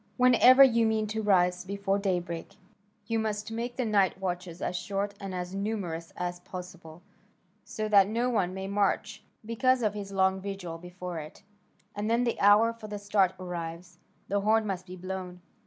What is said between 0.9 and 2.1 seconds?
to rise before